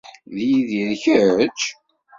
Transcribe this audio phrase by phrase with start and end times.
[0.33, 1.59] D yidir, Kečč?